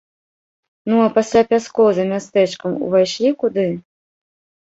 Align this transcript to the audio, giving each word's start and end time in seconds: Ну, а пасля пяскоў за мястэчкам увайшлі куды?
Ну, 0.91 0.95
а 1.07 1.09
пасля 1.17 1.41
пяскоў 1.51 1.89
за 1.97 2.05
мястэчкам 2.13 2.71
увайшлі 2.87 3.29
куды? 3.43 3.67